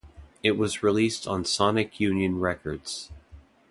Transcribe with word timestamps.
It 0.41 0.57
was 0.57 0.81
released 0.81 1.27
on 1.27 1.45
Sonic 1.45 1.93
Unyon 1.99 2.39
Records. 2.41 3.11